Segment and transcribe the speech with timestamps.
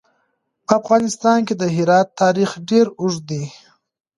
[0.65, 3.43] په افغانستان کې د هرات تاریخ ډېر اوږد دی.